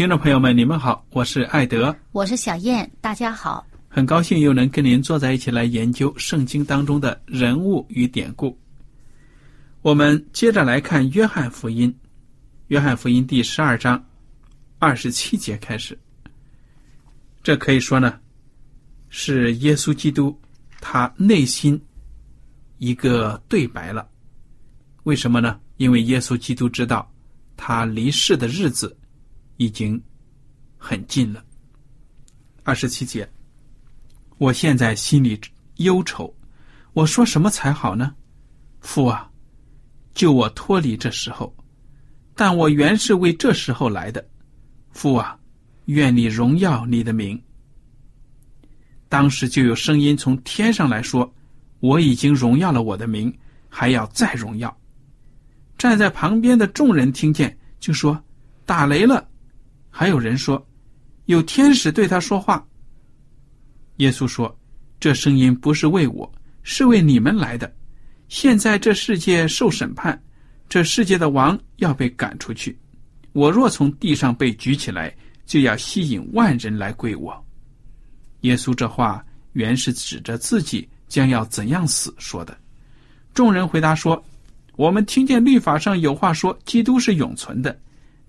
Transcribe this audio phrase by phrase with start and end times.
[0.00, 8.58] 听众朋友们，你们好，我是艾德，我是小燕，大家好，很高兴又能跟您坐在一起来研究圣经当中的人物与典故。
[9.82, 11.92] 我们接着来看《约翰福音》，
[12.68, 14.02] 《约翰福音》第十二章
[14.78, 15.98] 二十七节开始。
[17.42, 18.18] 这可以说呢，
[19.10, 20.34] 是耶稣基督
[20.80, 21.78] 他内心
[22.78, 24.08] 一个对白了。
[25.02, 25.60] 为什么呢？
[25.76, 27.06] 因为耶稣基督知道
[27.54, 28.96] 他离世的日子。
[29.60, 30.02] 已经
[30.78, 31.44] 很近了。
[32.62, 33.30] 二十七节，
[34.38, 35.38] 我现在心里
[35.76, 36.34] 忧愁，
[36.94, 38.14] 我说什么才好呢？
[38.80, 39.30] 父啊，
[40.14, 41.54] 救我脱离这时候！
[42.34, 44.26] 但我原是为这时候来的。
[44.92, 45.38] 父啊，
[45.84, 47.38] 愿你荣耀你的名。
[49.10, 51.30] 当时就有声音从天上来说
[51.80, 53.30] ：“我已经荣耀了我的名，
[53.68, 54.74] 还要再荣耀。”
[55.76, 58.18] 站在旁边的众人听见，就说
[58.64, 59.28] ：“打雷了。”
[59.90, 60.64] 还有人说，
[61.26, 62.64] 有天使对他说话。
[63.96, 64.56] 耶稣说
[64.98, 67.70] ：“这声音不是为我，是为你们来的。
[68.28, 70.18] 现在这世界受审判，
[70.68, 72.78] 这世界的王要被赶出去。
[73.32, 75.14] 我若从地上被举起来，
[75.44, 77.44] 就要吸引万人来归我。”
[78.42, 79.22] 耶稣这话
[79.52, 82.56] 原是指着自己将要怎样死说的。
[83.34, 84.24] 众人回答说
[84.76, 87.78] ：“我们听见律法上有话说，基督是永存的。”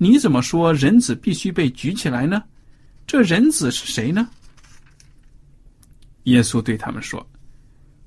[0.04, 2.42] 你怎么说人子必须被举起来呢？
[3.06, 4.28] 这人子是谁呢？
[6.24, 7.24] 耶稣对他们说：“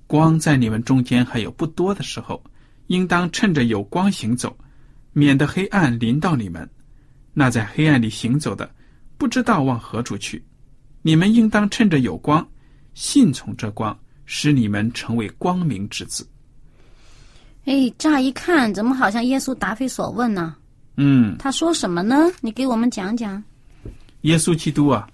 [0.08, 2.42] 光在你们中间还有不多的时候，
[2.88, 4.58] 应当趁着有光行走，
[5.12, 6.68] 免得黑暗临到你们。
[7.32, 8.68] 那在黑暗里行走的，
[9.16, 10.44] 不知道往何处去。
[11.00, 12.44] 你们应当趁着有光，
[12.94, 13.96] 信从这光，
[14.26, 16.28] 使你们成为光明之子。”
[17.66, 20.56] 哎，乍一看，怎么好像耶稣答非所问呢？
[20.96, 22.30] 嗯，他说什么呢？
[22.40, 23.42] 你给我们讲讲。
[24.20, 25.08] 耶稣基督啊，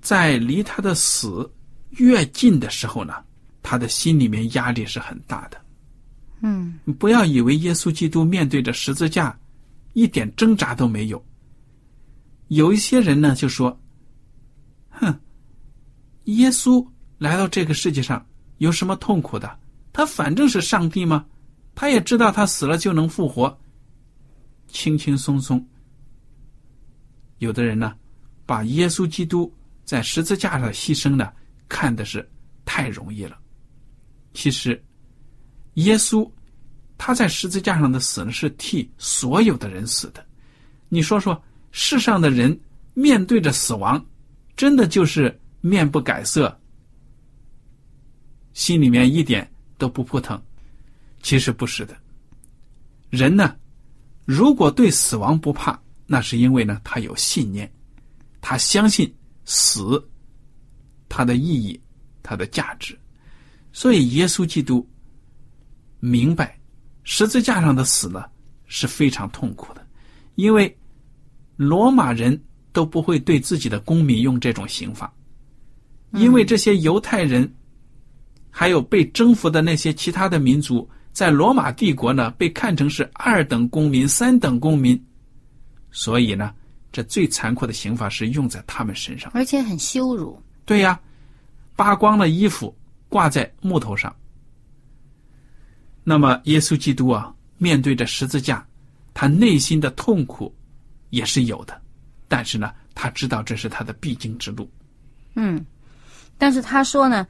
[0.00, 1.50] 在离他的死
[1.90, 3.14] 越近的时候呢，
[3.62, 5.60] 他的心里面压力是很大的。
[6.42, 9.36] 嗯，不要以为耶稣基督面对着十字架
[9.94, 11.24] 一点挣扎都没有。
[12.48, 13.78] 有一些人呢就说
[14.90, 15.18] ：“哼，
[16.24, 16.86] 耶稣
[17.18, 18.24] 来到这个世界上
[18.58, 19.58] 有什么痛苦的？
[19.92, 21.24] 他反正是上帝吗？
[21.74, 23.56] 他也知道他死了就能复活。”
[24.72, 25.64] 轻轻松松，
[27.38, 27.94] 有的人呢，
[28.46, 29.52] 把耶稣基督
[29.84, 31.32] 在十字架上的牺牲呢，
[31.68, 32.28] 看的是
[32.64, 33.38] 太容易了。
[34.32, 34.82] 其实，
[35.74, 36.30] 耶稣
[36.96, 40.24] 他在十字架上的死呢，是替所有的人死的。
[40.88, 41.40] 你说说，
[41.70, 42.58] 世上的人
[42.94, 44.04] 面对着死亡，
[44.56, 46.60] 真的就是面不改色，
[48.52, 50.40] 心里面一点都不扑腾？
[51.22, 51.96] 其实不是的，
[53.10, 53.56] 人呢。
[54.32, 57.68] 如果对死亡不怕，那是因为呢，他有信念，
[58.40, 59.12] 他相信
[59.44, 60.00] 死，
[61.08, 61.80] 它的意义，
[62.22, 62.96] 它的价值。
[63.72, 64.88] 所以耶稣基督
[65.98, 66.56] 明白
[67.02, 68.24] 十字架上的死呢
[68.66, 69.84] 是非常痛苦的，
[70.36, 70.78] 因为
[71.56, 72.40] 罗马人
[72.72, 75.12] 都不会对自己的公民用这种刑法，
[76.12, 77.52] 因为这些犹太人
[78.48, 85.00] 还有被征服的那些其他的民族，在罗马帝国呢被看成是二等公民、三等公民，
[85.90, 86.54] 所以呢，
[86.92, 89.30] 这最残酷的刑罚是用在他们身上。
[89.34, 90.40] 而且很羞辱。
[90.64, 90.98] 对呀，
[91.74, 92.74] 扒光了衣服
[93.08, 94.14] 挂在木头上。
[96.04, 98.66] 那么，耶稣基督啊，面对着十字架，
[99.12, 100.54] 他内心的痛苦
[101.10, 101.78] 也是有的，
[102.28, 104.68] 但是呢，他知道这是他的必经之路。
[105.34, 105.64] 嗯，
[106.38, 107.26] 但是他说呢，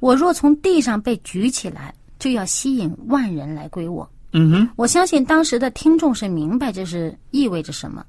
[0.00, 4.08] 我若从地上被举起来，就要吸引万人来归我。
[4.30, 8.06] 嗯哼，我相信当时的听众是明白这是意味着什么，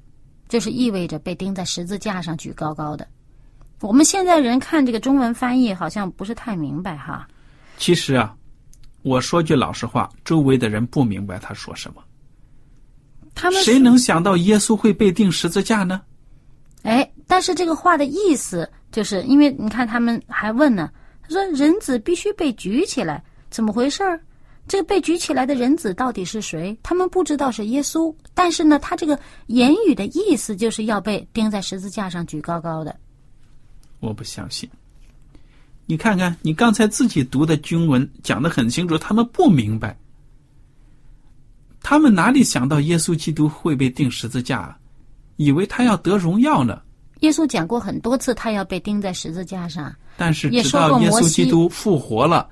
[0.48, 3.04] 就是意味着被钉在十字架上举高高的。
[3.80, 7.26] 我们现在人看这个中文翻译好像不是太明白哈。
[7.76, 8.32] 其实啊，
[9.02, 12.00] 我说句老实话，周围的人不明白他说什么。
[13.34, 16.00] 他们谁能想到耶稣会被钉十字架呢？
[16.84, 20.88] 哎，但是这个话的意思就是因为你看他们还问呢，
[21.20, 23.20] 他说人子必须被举起来，
[23.54, 24.20] 怎么回事儿？
[24.66, 26.76] 这个被举起来的人子到底是谁？
[26.82, 29.16] 他们不知道是耶稣，但是呢，他这个
[29.46, 32.96] 言语的意思就是要被钉在十字架上举高高的。
[34.00, 34.68] 我不相信。
[35.86, 39.96] 你看看，你刚才自己读的经文讲的很清楚，他们不明白，
[41.80, 44.76] 他们哪里想到耶稣基督会被钉十字架啊？
[45.36, 46.82] 以为他要得荣耀呢。
[47.20, 49.94] 耶稣讲过很多次，他要被钉在十字架上。
[50.16, 52.48] 但是直到耶稣基督复活了，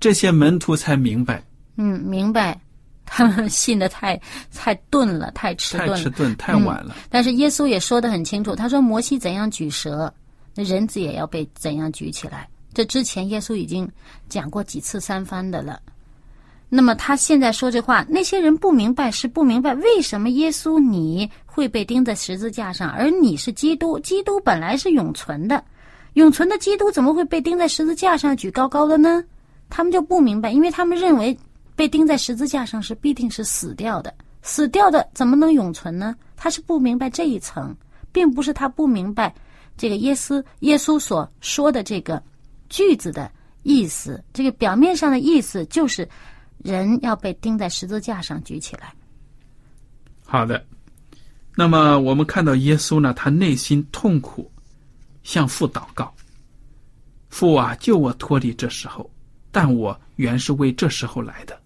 [0.00, 1.44] 这些门徒才明白，
[1.76, 2.58] 嗯，明白，
[3.04, 4.18] 他们信的太
[4.52, 5.96] 太钝了，太迟钝了。
[5.96, 6.96] 太迟钝，太晚了。
[7.10, 10.12] 但是耶稣也说得很清楚，他说摩西怎样举蛇，
[10.54, 12.48] 那人子也要被怎样举起来。
[12.72, 13.86] 这之前耶稣已经
[14.28, 15.80] 讲过几次三番的了。
[16.72, 25.62] 那么他现在说这话，那些人不明白是不明白为什么耶稣你会被钉在十字架上，而你是基督，基督本来是永存的，
[26.12, 29.22] 永存的基督怎么会被钉在十字架上举高高的呢？
[29.70, 31.36] 他们就不明白，因为他们认为
[31.74, 34.12] 被钉在十字架上是必定是死掉的，
[34.42, 36.14] 死掉的怎么能永存呢？
[36.36, 37.74] 他是不明白这一层，
[38.12, 39.34] 并不是他不明白
[39.76, 42.22] 这个耶稣耶稣所说的这个
[42.68, 43.30] 句子的
[43.62, 44.22] 意思。
[44.32, 46.06] 这个表面上的意思就是
[46.58, 48.92] 人要被钉在十字架上举起来。
[50.26, 50.64] 好的，
[51.54, 54.50] 那么我们看到耶稣呢，他内心痛苦，
[55.22, 56.12] 向父祷告
[57.30, 59.08] ：“父啊，救我脱离这时候！
[59.50, 61.60] 但我原是为这时候来的。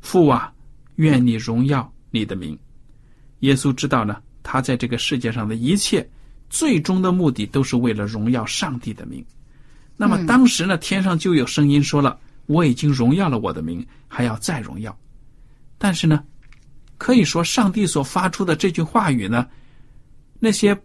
[0.00, 0.52] 父啊，
[0.96, 2.58] 愿你荣耀你的名。”
[3.40, 6.08] 耶稣知道呢，他在这个世界上的一切，
[6.50, 9.24] 最终的目的都是为了荣耀上帝的名。
[9.96, 14.96] 那么当时呢，天上就有声音说了：“我已经荣耀了我的名，还要再荣耀。”
[15.76, 16.24] 但是呢，
[16.96, 19.46] 可以说，上帝所发出的这句话语呢，
[20.40, 20.76] 那些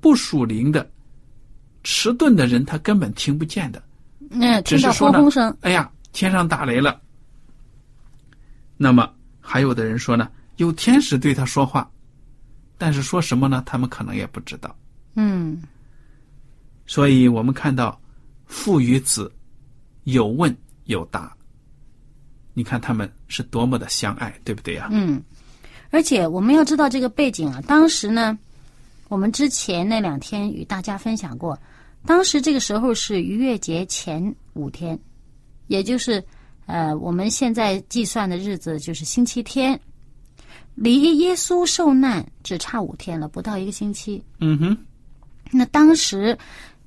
[0.00, 0.90] 不属灵的、
[1.82, 3.82] 迟钝的人，他根本听不见的。
[4.32, 7.00] 嗯，听到说呢轰轰声，哎呀，天上打雷了。
[8.76, 9.08] 那么
[9.40, 11.88] 还有的人说呢，有天使对他说话，
[12.78, 13.62] 但是说什么呢？
[13.64, 14.74] 他们可能也不知道。
[15.14, 15.62] 嗯，
[16.86, 18.00] 所以我们看到
[18.46, 19.32] 父与子
[20.04, 21.32] 有问有答。
[22.54, 25.22] 你看他们是多么的相爱，对不对呀、嗯，
[25.90, 28.38] 而且我们要知道这个背景啊，当时呢，
[29.08, 31.58] 我们之前那两天与大家分享过，
[32.04, 34.98] 当时这个时候是逾越节前五天，
[35.68, 36.22] 也就是
[36.66, 39.78] 呃我们现在计算的日子就是星期天，
[40.74, 44.22] 离耶稣受难只差五天了，不到一个星期。
[44.40, 44.76] 嗯哼，
[45.50, 46.36] 那当时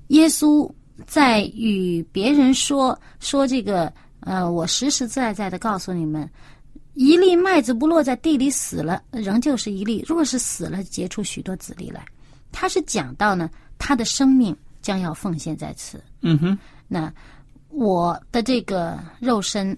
[0.07, 0.69] 耶稣
[1.05, 6.29] 在与别人说说这个，呃，我实实在在的告诉你们，
[6.93, 12.05] 一粒麦子不落在地里死了，仍旧是一粒；若是死了，结出许多子粒来。
[12.51, 15.99] 他是讲到呢，他的生命将要奉献在此。
[16.21, 16.55] 嗯哼，
[16.87, 17.11] 那
[17.69, 19.75] 我的这个肉身，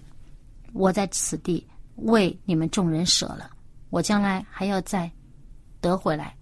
[0.74, 3.48] 我在此地为你们众人舍了，
[3.88, 5.10] 我将来还要再
[5.80, 6.36] 得回来。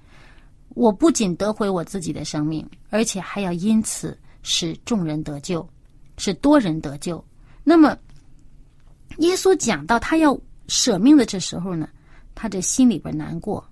[0.70, 5.64] 我不仅得回我自己的生命，而且还要因此使众人得救，
[6.18, 7.24] 使多人得救。
[7.62, 7.96] 那么，
[9.18, 11.88] 耶稣讲到他要舍命的这时候呢，
[12.34, 13.64] 他这心里边难过，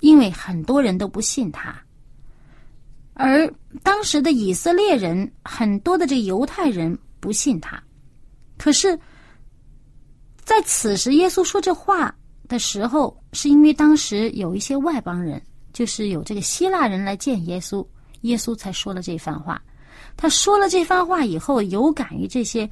[0.00, 1.82] 因为很多人都不信他。
[3.18, 7.82] 而当时的以色列人，很多的这犹太人不信他，
[8.56, 8.96] 可是，
[10.44, 12.14] 在此时耶稣说这话
[12.46, 17.84] 的时候，是因为当时有一些外邦人，就是有这个希腊人来见耶稣，
[18.20, 19.60] 耶稣才说了这番话。
[20.16, 22.70] 他说了这番话以后，有感于这些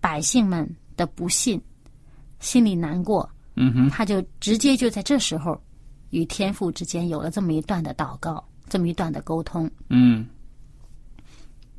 [0.00, 1.62] 百姓们的不信，
[2.40, 5.56] 心里难过，嗯哼，他就直接就在这时候，
[6.10, 9.70] 与天父之间有了这么一段的祷告，这么一段的沟通。
[9.88, 10.26] 嗯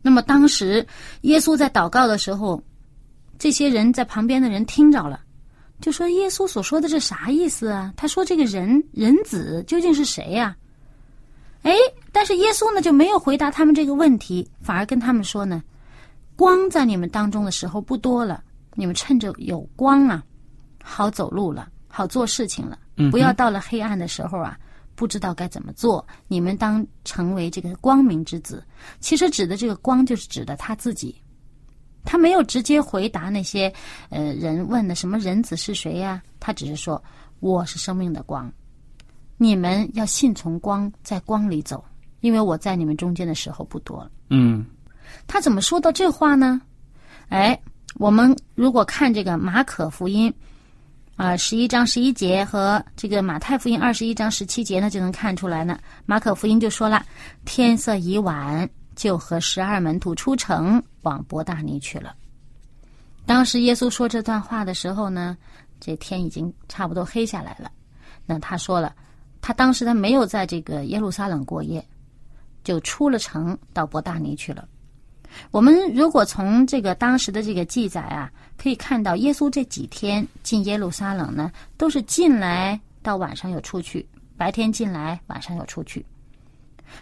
[0.02, 0.86] 那么当时
[1.22, 2.62] 耶稣在祷告的时候，
[3.40, 5.20] 这些人在旁边的人听着了，
[5.82, 7.92] 就说：“耶稣所说的这啥意思啊？
[7.98, 10.56] 他说这个人人子究竟是谁呀？”
[11.64, 11.74] 哎，
[12.12, 15.64] 但是耶稣呢就没有回答他们这个问题，反而跟他们说呢
[16.38, 18.44] ：“光在你们当中的时候不多了，
[18.76, 20.24] 你们趁着有光啊，
[20.84, 22.78] 好走路了，好做事情了，
[23.10, 24.56] 不要到了黑暗的时候啊。”
[24.96, 28.64] 不知道该怎么做，你们当成为这个光明之子。
[29.00, 31.14] 其实指的这个光，就是指的他自己。
[32.04, 33.72] 他没有直接回答那些
[34.10, 36.22] 呃人问的什么人子是谁呀？
[36.40, 37.04] 他只是说
[37.40, 38.52] 我是生命的光，
[39.38, 41.84] 你们要信从光，在光里走，
[42.22, 44.12] 因为我在你们中间的时候不多了。
[44.30, 44.66] 嗯，
[45.28, 46.62] 他怎么说到这话呢？
[47.30, 47.60] 哎，
[47.96, 50.34] 我们如果看这个马可福音。
[51.16, 55.80] 啊，十一章十一节和这个马太福音二十一章十七节呢，就能看出来呢。
[56.06, 57.06] 马可福音就说了
[57.46, 62.14] ：“天色已晚，就和十二门徒出城往伯大尼去了。”
[63.26, 65.38] 当时耶稣说这段话的时候呢，
[65.80, 67.72] 这天已经差不多黑下来了。
[68.26, 68.94] 那他说了，
[69.40, 71.84] 他当时他没有在这个耶路撒冷过夜，
[72.62, 74.68] 就出了城到伯大尼去了。
[75.52, 84.06] 我们如果从这个当时的这个记载啊，可以看到耶稣这几天进耶路撒冷呢，都是进来到晚上又出去，
[84.38, 86.06] 白天进来，晚上又出去。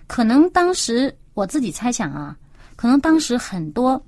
[0.08, 2.36] 可能当时我自己猜想啊，
[2.76, 4.02] 可能当时很多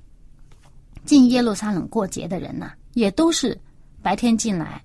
[1.04, 3.58] 进耶路撒冷过节的人呢，也都是
[4.02, 4.82] 白天进来，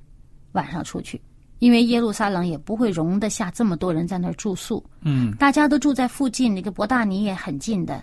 [0.52, 1.20] 晚上出去，
[1.60, 4.84] 因为耶路撒冷也不会容得下这么多人在那儿住宿。
[5.02, 8.02] 嗯，大家都住在附近，那个伯大尼也很近的。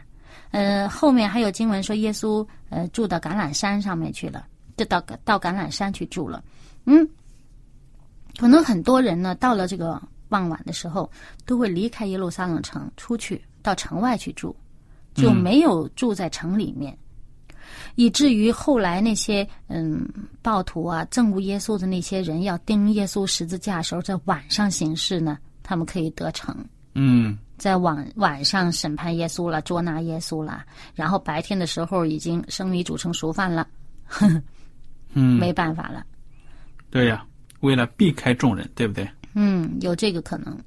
[0.51, 6.43] 呃，后面还有经文说，耶稣呃住到橄榄山上面去了，就到到橄榄山去住了。
[6.85, 7.07] 嗯，
[8.37, 11.09] 可能很多人呢，到了这个傍晚的时候，
[11.45, 14.55] 都会离开耶路撒冷城，出去到城外去住，
[15.13, 16.97] 就没有住在城里面，
[17.95, 20.07] 以至于后来那些嗯
[20.41, 26.55] 暴徒啊憎恶耶稣的那些人要钉耶稣十字架时候，在晚上行事呢，他们可以得逞。
[26.93, 27.37] 嗯。
[27.57, 33.67] 在晚晚上审判耶稣了，捉拿耶稣了，然后白天的时候已经生米煮成熟饭了，
[35.13, 36.05] 嗯，没办法了。
[36.89, 37.25] 对呀，
[37.61, 39.09] 为了避开众人，对不对？
[39.33, 40.57] 嗯，有这个可能。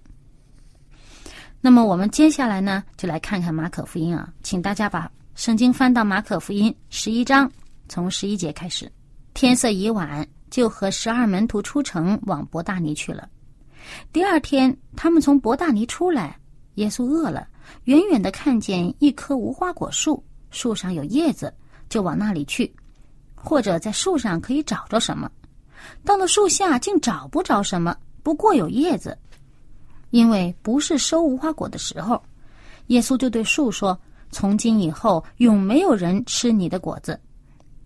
[1.60, 7.50] 那么我们接下来呢，就来看看马可福音啊，请大家把圣经翻到马可福音十一章，
[7.88, 8.90] 从十一节开始。
[9.32, 13.28] 天色已晚，就和十二门徒出城往伯大尼去了。
[14.12, 16.36] 第二天，他们从伯大尼出来。
[16.80, 17.46] 耶稣饿了，
[17.84, 21.52] 远远的看见一棵无花果树，树上有叶子，
[21.90, 22.74] 就往那里去，
[23.34, 25.30] 或者在树上可以找着什么。
[26.06, 29.16] 到了树下，竟找不着什么，不过有叶子，
[30.08, 32.20] 因为不是收无花果的时候。
[32.86, 33.98] 耶稣就对树说
[34.32, 37.20] ：“从今以后，永没有人吃你的果子。”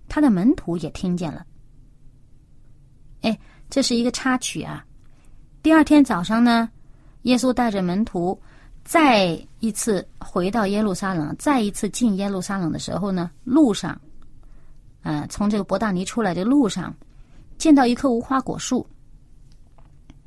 [0.09, 1.45] 他的门徒也听见了。
[3.23, 3.37] 哎，
[3.69, 4.87] 这是一个插曲啊。
[5.65, 6.71] 第二天早上呢，
[7.23, 8.41] 耶稣带着门徒。
[8.85, 13.99] 再一次回到耶路撒冷，再一次进耶路撒冷的时候呢，路上，
[15.03, 16.95] 呃，从这个伯大尼出来的路上，
[17.57, 18.87] 见到一棵无花果树。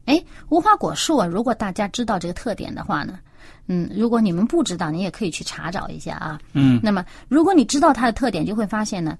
[0.05, 3.19] 哎，无花果树啊，如果大家知道这个特点的话呢，
[3.67, 6.39] 嗯，如果你们不知道，你也可以去查找一下啊。
[6.53, 6.79] 嗯。
[6.81, 9.17] 那么，如果你知道它的特点，就会发现呢，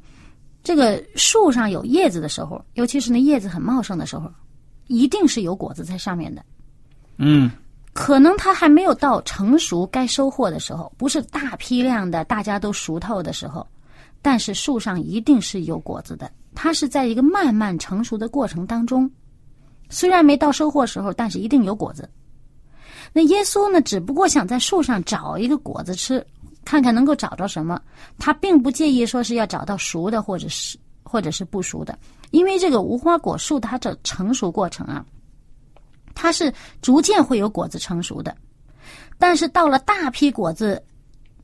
[0.64, 4.32] 这个树上有叶子的时候，尤其是那叶子很茂盛的时候，
[4.88, 6.44] 一定是有果子在上面的。
[7.18, 7.52] 嗯。
[7.98, 13.66] 可能它还没有到成熟该收获的时候，不是大批量的大家都熟透的时候，
[14.22, 16.32] 但是树上一定是有果子的。
[16.54, 19.10] 它是在一个慢慢成熟的过程当中，
[19.90, 22.08] 虽然没到收获时候，但是一定有果子。
[23.14, 26.24] 那耶稣呢，只不过想在树上找一个果子吃，
[26.64, 27.82] 看看能够找着什么。
[28.20, 31.98] 他并不介意说是要找到熟的，或者是或者是不熟的，
[32.30, 35.04] 因为这个无花果树它的成熟过程啊。
[36.20, 38.36] 它是逐渐会有果子成熟的，
[39.20, 40.84] 但是到了大批果子，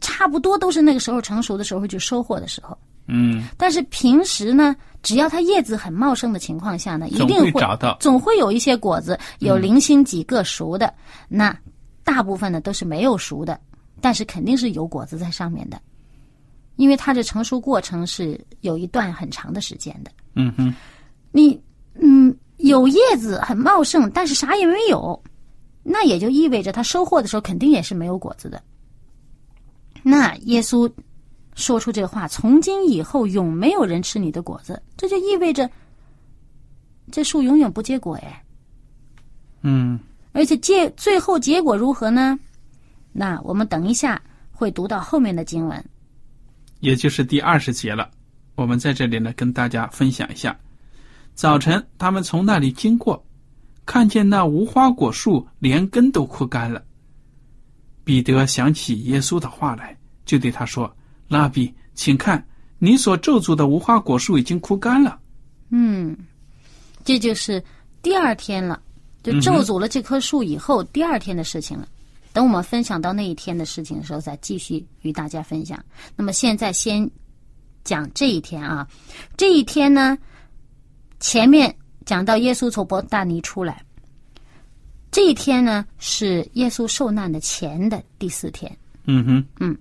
[0.01, 2.75] 差不多都是那个时候成熟的时候就收获的时候。
[3.08, 3.44] 嗯。
[3.56, 10.92] 但是平时呢，只要它叶子很茂盛的情况下呢，一定会找到，总会有一些果子，有零星几个熟的。
[11.30, 11.56] 那
[12.03, 13.60] 大部分呢都是没有熟的，
[14.01, 15.80] 但是肯定是有果子在上面的，
[16.77, 20.10] 因为它的成熟过程是有一段很长的时间的。
[20.34, 20.74] 嗯哼，
[21.32, 21.62] 你
[21.94, 22.36] 嗯。
[22.63, 25.22] 有叶子很茂盛，但是啥也没有，
[25.84, 28.63] 那也就意味着他收获的时候肯定也是没有果子的。
[30.01, 30.89] 那耶稣
[31.55, 35.70] 说出这话：“从今以后，永没有人吃你的果子。”这就意味着
[37.12, 38.43] 这树永远不结果哎。
[39.62, 40.00] 嗯，
[40.32, 42.39] 而且结最后结果如何呢？
[43.12, 45.84] 那我们等一下会读到后面的经文。
[46.79, 48.10] 也就是第二十节了。
[48.55, 50.58] 我们在这里呢，跟大家分享一下：
[51.36, 53.25] 早晨，他们从那里经过，
[53.86, 56.84] 看见那无花果树连根都枯干了。
[58.04, 60.94] 彼得想起耶稣的话来，就对他说
[61.28, 62.46] ：“拉比，请看，
[62.78, 65.20] 你所咒诅的无花果树已经枯干了。”
[65.72, 66.16] 嗯，
[67.04, 67.63] 这就是
[68.02, 68.82] 第二天了，
[69.24, 71.88] 就咒诅了这棵树以后，第二天的事情了。
[72.32, 75.84] 等我们分享到那一天的事情的时候，再继续与大家分享。
[76.16, 77.10] 那么现在先
[77.84, 78.88] 讲这一天啊，
[79.38, 80.18] 这一天呢，
[81.24, 81.74] 前面
[82.06, 83.82] 讲到耶稣从伯大尼出来，
[85.10, 88.70] 这一天呢是耶稣受难的前的第四天。
[89.06, 89.77] 嗯哼，嗯，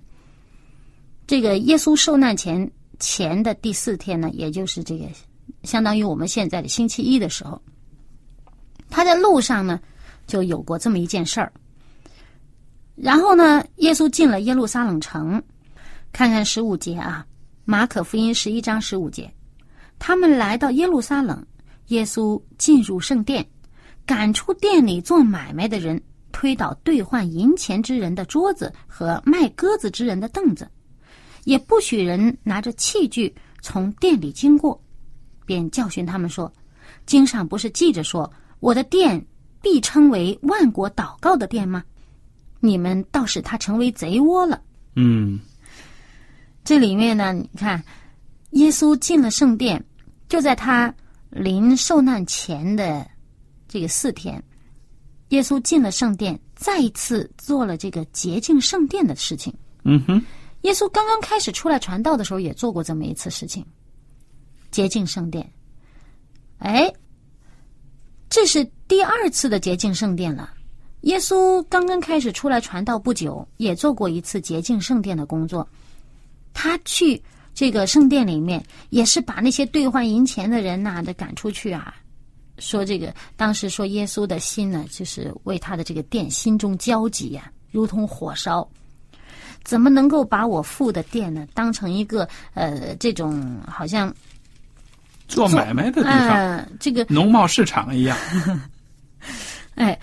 [1.27, 2.71] 这个耶稣受难前
[3.01, 5.05] 前的第四天呢，也就是这个
[5.65, 7.61] 相当于我们现在的星期一的时候，
[8.89, 9.81] 他在路上呢
[10.29, 11.53] 就有过这么一件事儿。
[12.95, 15.43] 然后呢，耶稣进了耶路撒冷城，
[16.13, 17.27] 看看十五节啊，
[17.65, 19.29] 《马可福音》十一章十五节，
[20.05, 21.47] 他们来到耶路撒冷，
[21.87, 23.47] 耶稣进入圣殿，
[24.05, 30.69] 赶出店里做买卖的人，推倒兑换银钱之人的桌子和卖鸽子之人的凳子，
[31.45, 34.83] 也不许人拿着器具从店里经过，
[35.47, 36.53] 便教训他们说
[37.07, 38.29] ：“经上不是记着说，
[38.59, 39.25] 我的店
[39.63, 41.85] 必称为万国祷告的殿吗？”
[42.59, 44.61] 你们倒使他成为贼窝了。
[44.97, 45.39] 嗯，
[46.65, 47.81] 这里面呢，你看，
[48.51, 49.85] 耶稣进了圣殿，
[50.33, 50.95] 就在他
[51.29, 53.07] 临受难前的
[53.69, 54.43] 这个四天，
[55.29, 59.55] 耶稣进了圣殿，再一次做了这个洁净圣殿的事情。
[59.85, 60.25] 嗯哼，
[60.63, 63.63] 耶稣刚刚开始出来传道的时候，也做过这么一次事情，
[64.71, 65.47] 洁净圣殿。
[66.61, 66.91] 哎，
[68.31, 70.55] 这是第二次的洁净圣殿了。
[71.03, 75.69] 耶稣刚刚开始出来传道不久，也做过一次洁净圣殿的工作。
[76.55, 77.23] 他去
[77.55, 81.95] 这个圣殿里面，也是把那些兑换银钱的人呐的赶出去啊。
[82.59, 88.67] 说这个当时说耶稣的心呢，就是为他的这个殿心中焦急呀，如同火烧。
[89.65, 94.13] 怎么能够把我父的殿呢当成一个呃这种好像
[95.29, 98.17] 做买卖的地方，这个农贸市场一样？
[99.77, 99.99] 哎。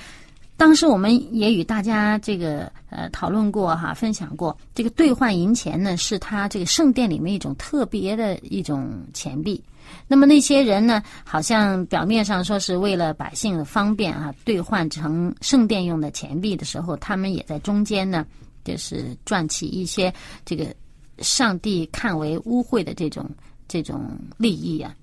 [0.60, 9.63] 当时我们也与大家这个呃讨论过哈，分享过这个兑换银钱呢，是他这个圣殿里面一种特别的一种钱币。
[10.06, 18.26] 那么那些人呢，好像表面上说是为了百姓的方便啊，兑换成圣殿用的钱币的时候，他们也在中间呢，
[18.65, 20.76] 就是赚取一些这个
[21.19, 23.26] 上帝看为污秽的这种
[23.65, 24.93] 这种利益啊。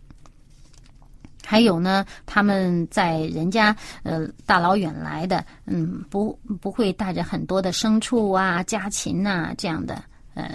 [1.49, 10.03] 还有呢，他们在人家呃大老远来的，嗯，不不会带着很多的牲畜啊、家禽呐这样的，
[10.35, 10.51] 呃，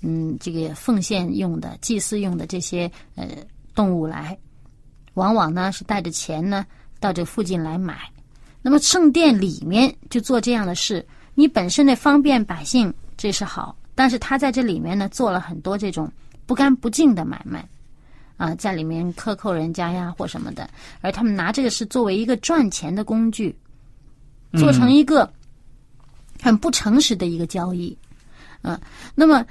[0.00, 3.28] 嗯，这个奉献用的、祭祀用的这些呃
[3.76, 4.36] 动物来，
[5.14, 6.66] 往往呢是带着钱呢
[6.98, 7.96] 到这附近来买。
[8.60, 16.10] 那么圣殿里面就做这样的事，你本身呢方便百姓这是好，但是他在这里面呢做了很多这种
[16.44, 17.64] 不干不净的买卖。
[18.36, 20.68] 啊，在里面克扣人家呀，或什么的，
[21.00, 23.54] 而他们拿这个是作为一个赚钱的工具，
[24.54, 25.32] 做成一个
[26.42, 27.96] 很不诚实的一个交易，
[28.62, 28.78] 嗯，
[29.14, 29.46] 那么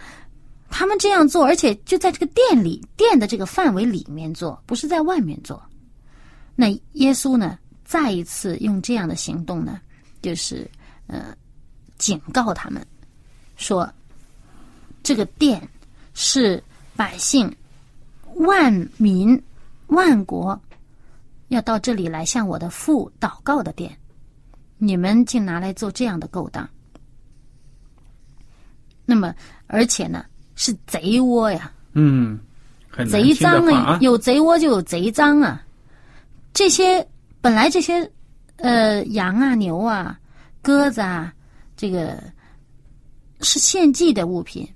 [0.70, 5.64] 他们这样做，而且就在这个店里店的这个范围里面做，不是在外面做。
[6.56, 9.80] 那耶稣呢，再一次用这样的行动呢，
[10.22, 10.70] 就是
[11.08, 11.34] 呃，
[11.98, 12.86] 警告他们
[13.56, 13.90] 说，
[15.02, 15.66] 这个店
[16.14, 16.62] 是
[16.98, 17.50] 百姓。
[18.36, 19.42] 万民、
[19.88, 20.60] 万国
[21.50, 23.96] 要到这里来向我的父祷告的殿，
[24.78, 26.68] 你们竟拿来做这样的勾当。
[29.06, 29.34] 那么，
[29.68, 31.72] 而且呢，是贼窝呀！
[31.94, 32.40] 嗯，
[33.10, 33.98] 贼脏啊！
[34.02, 35.62] 有贼窝就有贼脏啊！
[36.54, 37.06] 这些
[37.42, 38.10] 本来这些
[38.58, 40.18] 呃羊啊、牛啊、
[40.62, 41.34] 鸽子啊，
[41.76, 42.24] 这个
[43.42, 44.68] 是献祭的物品，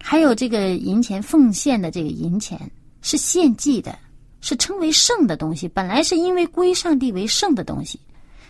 [0.00, 2.60] 还有这个银钱奉献的这个银钱。
[3.02, 3.98] 是献祭的，
[4.40, 5.68] 是称为圣的东西。
[5.68, 8.00] 本来是因为归上帝为圣的东西，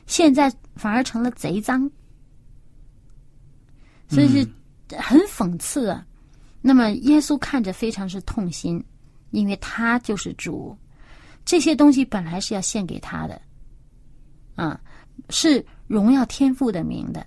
[0.07, 1.91] 现在反而成了贼赃，
[4.09, 4.47] 所以是
[4.97, 6.07] 很讽刺啊。
[6.61, 8.83] 那么耶稣看着非常是痛心，
[9.31, 10.77] 因为他就是主，
[11.45, 13.41] 这些东西本来是要献给他的，
[14.55, 14.81] 啊，
[15.31, 17.27] 是荣耀天父的名的，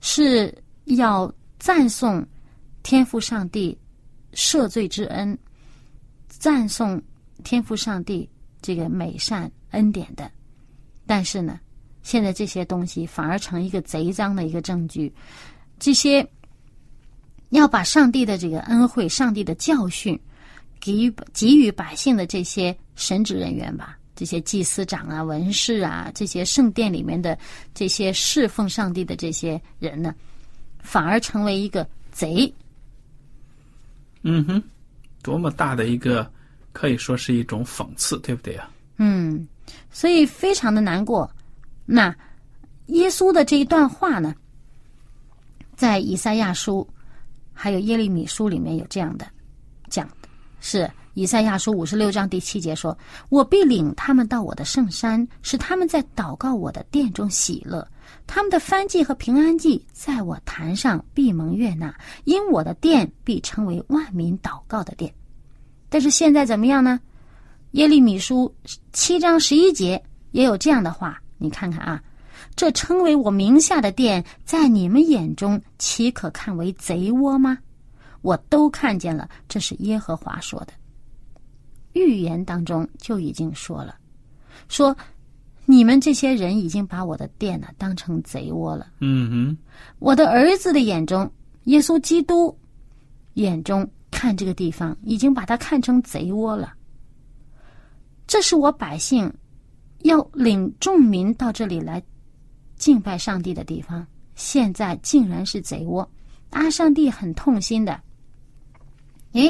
[0.00, 0.52] 是
[0.86, 2.26] 要赞颂
[2.82, 3.78] 天父上帝
[4.32, 5.38] 赦罪之恩。
[6.38, 7.00] 赞颂
[7.44, 8.28] 天赋上帝
[8.60, 10.30] 这个美善恩典的，
[11.06, 11.58] 但是呢，
[12.02, 15.12] 现在这些东西反而成一个贼赃的一个证据。
[15.78, 16.26] 这些
[17.50, 20.18] 要把上帝的这个恩惠、上帝的教训
[20.80, 27.38] 给予给予百姓的这些神职人员吧，这些祭司长啊、文士啊，这些圣殿里面的
[27.74, 30.14] 这些侍奉上帝的这些人呢，
[30.80, 32.52] 反而成为一个贼。
[34.22, 34.62] 嗯哼，
[35.26, 36.30] 多么大的一个，
[36.72, 38.70] 可以说是一种讽刺，对不对啊？
[38.98, 39.44] 嗯，
[39.90, 41.28] 所以非常的难过。
[41.84, 42.14] 那
[42.86, 44.32] 耶稣的这一段话呢，
[45.74, 46.88] 在以赛亚书
[47.52, 49.26] 还有耶利米书里面有这样的
[49.90, 50.28] 讲的，
[50.60, 52.96] 是以赛亚书五十六章第七节说
[53.28, 57.84] ：“我必领他们到我的圣山，使他们在祷告我的殿中喜乐。
[58.26, 65.12] 他们的翻祭和平安祭在我坛上闭蒙悦纳，因我的殿必称为万民祷告的殿。”
[65.88, 67.00] 但是现在怎么样呢？
[67.72, 68.52] 耶利米书
[68.92, 70.02] 七章十一节
[70.32, 72.02] 也有这样的话，你看看啊，
[72.54, 77.58] 这称为我名下的殿，在你们眼中岂可看为贼窝吗？
[78.22, 80.72] 我都看见了，这是耶和华说的。
[81.92, 83.94] 预言当中就已经说了，
[84.68, 84.96] 说
[85.66, 88.86] 你们这些人已经把我的殿呢当成贼窝了。
[89.00, 89.58] 嗯哼，
[89.98, 91.30] 我的儿子的眼中，
[91.64, 92.56] 耶稣基督
[93.34, 96.72] 眼中看这个地方，已经把它看成贼窝了。
[98.26, 99.32] 这是我百姓
[100.02, 102.02] 要领众民到这里来
[102.76, 106.08] 敬拜上帝的地方，现在竟然是贼窝，
[106.50, 106.70] 啊！
[106.70, 108.00] 上帝很痛心的。
[109.32, 109.46] 诶，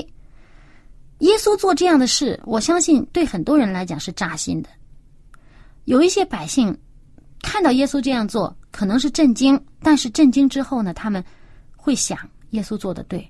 [1.19, 4.69] 耶稣做这样的事，我相信对很多人来讲是扎心的。
[5.87, 6.77] 有一些百姓
[7.43, 11.25] 看到耶稣这样做，可能是震惊，但是震惊之后呢，他们
[11.75, 12.19] 会想
[12.51, 13.27] 耶稣做的对。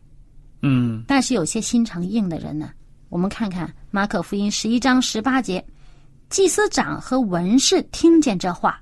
[0.62, 2.70] 嗯但是有些心肠硬的人呢，
[3.10, 5.64] 我们看看马可福音十一章十八节，
[6.30, 8.80] 祭司长和文士听见这话，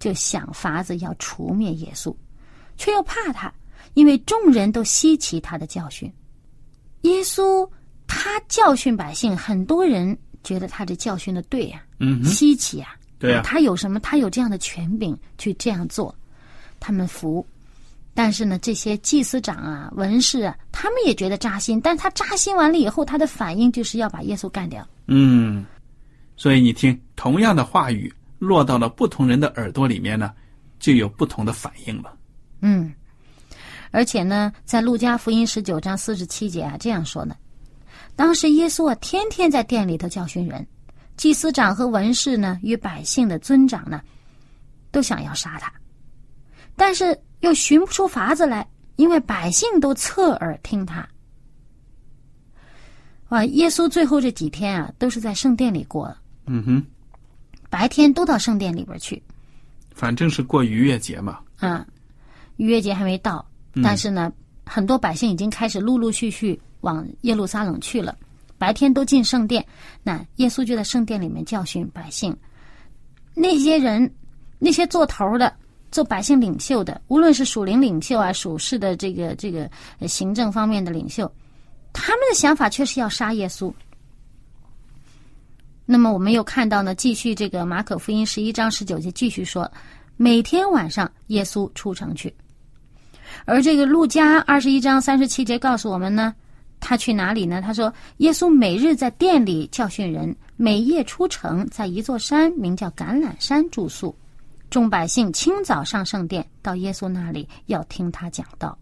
[0.00, 2.14] 就想法子要除灭耶稣，
[2.76, 3.52] 却又怕他，
[3.94, 6.12] 因为众人都稀奇他的教训。
[7.02, 7.66] 耶稣
[8.08, 14.00] 他教训百姓，很多人觉得他这教训的对呀、嗯，稀奇呀、对呀、他有什么？
[14.00, 16.14] 他有这样的权柄去这样做，
[16.80, 17.46] 他们服。
[18.14, 21.78] 但是呢，这些祭司长啊、文士啊，他们也觉得扎心。
[21.78, 24.88] 但他扎心完了以后，他的反应就是要把耶稣干掉。
[25.06, 25.64] 嗯，
[26.34, 30.32] 所以你听，同样的话语落到了不同人的耳朵里面呢，
[30.80, 32.16] 就有不同的反应了。
[32.62, 32.90] 嗯，
[33.90, 37.36] 而且呢，在路加福音十九章四十七节啊这样说呢：
[38.18, 40.66] 当时耶稣啊，天天在店里头教训人，
[41.16, 44.02] 祭司长和文士呢，与百姓的尊长呢，
[44.90, 45.72] 都想要杀他，
[46.74, 51.08] 但是又寻不出法子来，因为百姓都侧耳听他。
[53.28, 56.84] 啊，耶稣最后这几天啊，都是在圣殿里过的，嗯哼，
[57.70, 59.22] 白天都到圣殿里边去。
[59.94, 61.38] 反正是过逾越节嘛。
[61.60, 61.86] 嗯，
[62.56, 63.48] 逾越节还没到，
[63.80, 64.32] 但是呢，
[64.66, 68.16] 很多百姓已经开始陆陆续续往耶路撒冷去了。
[68.58, 69.64] 白天都进圣殿，
[70.02, 72.36] 那耶稣就在圣殿里面教训百姓。
[73.34, 74.12] 那些人，
[74.58, 75.54] 那些做头的、
[75.92, 79.70] 做百姓领袖的，无论是属灵领袖啊、属世的这个这个
[80.08, 81.30] 行政方面的领袖，
[81.92, 83.72] 他们的想法却是要杀耶稣。
[85.86, 89.70] 那么我们又看到呢，继续这个马可福音十一章十九节继续说，
[90.16, 92.34] 每天晚上耶稣出城去，
[93.44, 96.34] 而这个路加二十一章三十七节告诉我们呢，
[96.80, 97.60] 他去哪里呢？
[97.60, 104.14] 他说，耶稣每日在店里教训人，每夜出城，在一座山名叫橄榄山住宿。
[104.70, 108.76] 众百姓清早上圣殿，到耶稣那里要听他讲道。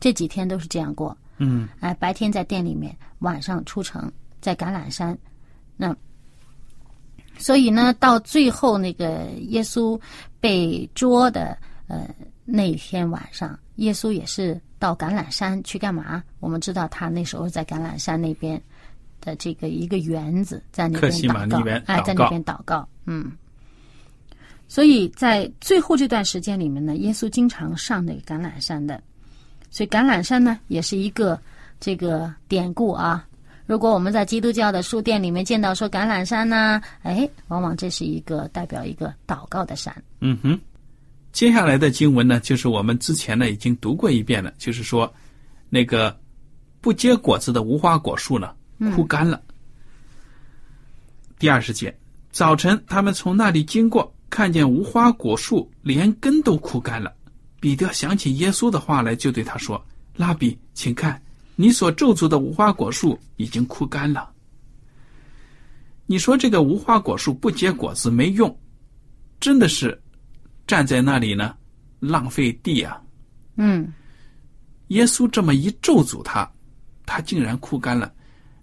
[0.00, 5.16] 这几天都是这样过，嗯哎，白天在店里面，晚上出城，在橄榄山。
[5.76, 5.94] 那
[7.38, 10.00] 所以呢，到最后那个耶稣
[10.40, 12.08] 被捉的呃
[12.44, 16.22] 那天晚上，耶稣也是到橄榄山去干嘛？
[16.40, 18.60] 我们知道他那时候在橄榄山那边
[19.20, 23.32] 的这个一个园子，在那边祷告哎，在那边祷告，嗯。
[24.70, 29.02] 所以在最后这段时间里面呢，耶稣经常上那个橄榄山的，
[29.70, 31.40] 所以橄榄山呢也是一个
[31.80, 33.26] 这个典故啊。
[33.64, 39.94] 如果我们在基督教的书店里面见到说橄榄山呢，哎，往往这是一个代表一个祷告的山。
[40.20, 40.58] 嗯哼，
[41.32, 45.12] 接下来的经文呢，就是我们之前呢已经读过一遍了，就是说，
[45.68, 46.18] 那个
[46.80, 48.54] 不结果子的无花果树呢
[48.94, 49.40] 枯干了。
[51.38, 51.96] 第二十节，
[52.32, 57.12] 早晨他们从那里经过，看见无花果树连根都枯干了。
[57.60, 59.84] 彼得想起耶稣的话来，就对他说
[60.16, 61.20] ：“拉比，请看，
[61.54, 64.30] 你所咒诅的无花果树已经枯干了。”
[66.06, 68.58] 你说这个无花果树不结果子没用，
[69.38, 70.00] 真的是
[70.68, 71.56] 站在那里呢，
[71.98, 73.00] 浪费地啊！
[73.56, 73.92] 嗯
[74.88, 76.48] 耶稣这么一咒诅他，
[77.04, 78.12] 他竟然枯干了。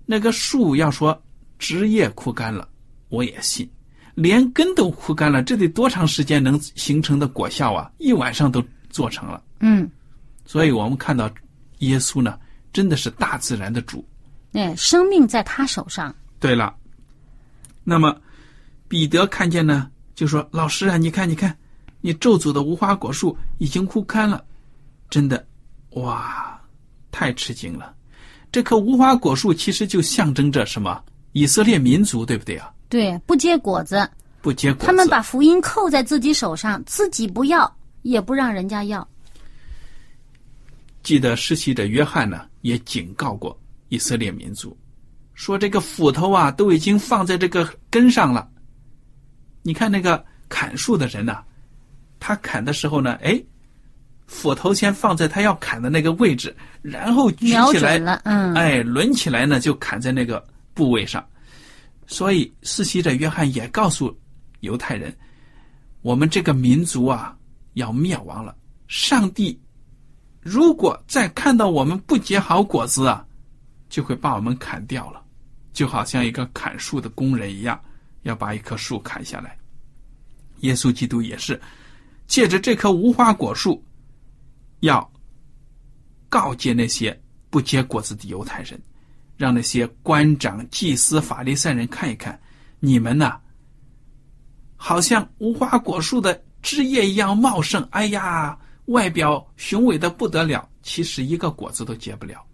[0.05, 1.21] 那个树要说
[1.59, 2.67] 枝叶枯干了，
[3.09, 3.69] 我也信。
[4.13, 7.91] 连根都枯干了，这得多长时间能形成的果效啊？
[7.97, 9.43] 一晚上都做成了。
[9.59, 9.89] 嗯，
[10.45, 11.29] 所以我们看到
[11.79, 12.39] 耶稣呢，
[12.71, 14.07] 真的是大自然的主。
[14.53, 16.15] 哎，生命在他手上。
[16.39, 16.73] 对了，
[17.83, 18.15] 那么
[18.87, 21.55] 彼得看见呢，就说：“老师啊，你看，你看，
[22.05, 24.45] 你咒诅的无花果树已经枯干了，
[25.09, 25.43] 真的，
[25.93, 26.61] 哇，
[27.09, 27.95] 太吃惊了！
[28.51, 31.03] 这棵无花果树其实就象征着什么？
[31.31, 32.71] 以色列民族，对不对啊？
[32.89, 34.07] 对，不结果子，
[34.39, 34.85] 不结果子。
[34.85, 39.07] 他们把福音扣在自己手上，自己不要，也不让人家要。
[41.01, 44.77] 记得施洗者约翰呢，也警告过以色列民族。”
[45.33, 48.47] 说这个斧头啊，都已经放在这个根上了。
[49.63, 51.43] 你看那个砍树的人呐，
[52.25, 53.39] 他砍的时候呢，哎，
[54.25, 61.23] 斧头先放在他要砍的那个位置，然后举起来，嗯，哎，抡起来呢，就砍在那个部位上。
[62.07, 64.11] 所以，世袭者约翰也告诉
[64.61, 65.15] 犹太人，
[66.01, 67.37] 我们这个民族啊
[67.73, 68.55] 要灭亡了。
[68.87, 69.61] 上帝
[70.41, 73.23] 如果再看到我们不结好果子啊，
[73.87, 75.21] 就会把我们砍掉了。
[75.73, 77.79] 就好像一个砍树的工人一样，
[78.23, 79.55] 要把一棵树砍下来。
[80.61, 81.61] 耶稣基督也是
[82.27, 83.83] 借着这棵无花果树，
[84.79, 85.11] 要
[86.29, 87.17] 告诫那些
[87.49, 88.81] 不结果子的犹太人，
[89.37, 92.39] 让那些官长、祭司、法利赛人看一看，
[92.79, 93.39] 你们呐，
[94.75, 97.81] 好像无花果树的枝叶一样茂盛。
[97.91, 102.45] 哎呀，外表雄伟的不得了，其实一个果子都结不了，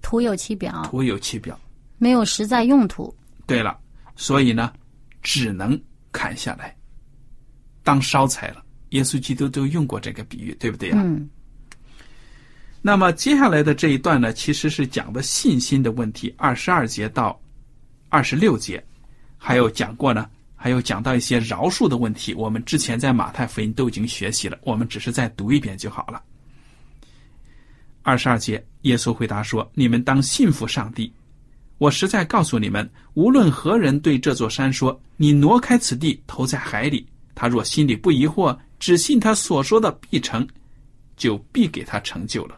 [0.00, 0.82] 徒有其表。
[0.84, 1.58] 徒有其表。
[1.98, 3.14] 没有实在用途。
[3.46, 3.78] 对了，
[4.16, 4.72] 所以呢，
[5.22, 5.80] 只能
[6.12, 6.76] 砍下来
[7.82, 8.62] 当烧柴了。
[8.96, 10.96] 耶稣基督都用过这个比喻，对不对呀？
[11.04, 11.28] 嗯。
[12.80, 17.38] 那么接下来的这一段呢，其实是讲的信心的问题，二十二节到
[18.08, 18.82] 二十六节，
[19.36, 22.32] 还有讲过呢，还有讲到一些饶恕的问题。
[22.34, 26.22] 我们之前在马太福音都已经学习了，我们只是再读一遍就好了。
[28.02, 31.12] 二十二节，耶稣回答说：“你们当信服上帝。”
[31.78, 37.04] 我实在告诉你们，无论何人对这座山说：“你挪开此地，投在海里。”
[37.34, 40.46] 他若心里不疑惑，只信他所说的必成，
[41.16, 42.56] 就必给他成就了。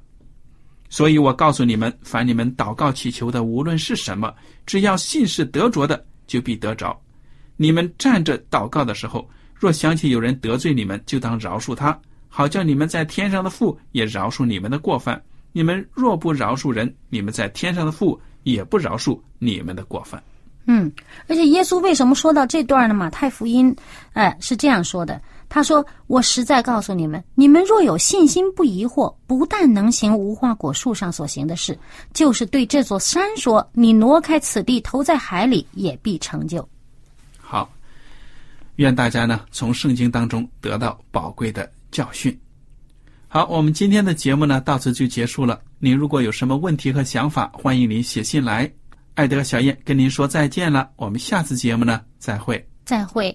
[0.88, 4.34] 所以我告诉你们，凡你们祷告祈求的，无论是什么，
[4.66, 6.98] 只要信是得着的，就必得着。
[7.56, 15.22] 你们站着祷告的时候，若想起有人得罪你们，就当饶恕他，好叫你们在天上的父也饶恕你们的过犯。
[15.52, 18.20] 你们若不饶恕人，你们在天上的父。
[18.44, 20.22] 也不饶恕你们的过犯。
[20.64, 20.90] 嗯，
[21.26, 22.94] 而且耶稣为什么说到这段呢？
[22.94, 23.74] 马太福音，
[24.14, 31.78] 哎，是这样说的：他说，我实在告诉你们，你们若有信心不疑惑，不但能行无花果树上所行的事，
[32.12, 36.68] 就是对这座山说：“你挪开此地，投在海里，也必成就。”
[37.40, 37.70] 好，
[38.76, 42.38] 愿大家呢从圣经当中得到宝贵的教训。
[43.26, 45.60] 好，我们今天的节目呢到此就结束了。
[45.78, 48.70] 您如果有什么问题和想法，欢迎您写信来。
[49.14, 52.62] 艾德小燕跟您说再见了，我们下次节目呢再会。
[52.84, 53.34] 再会。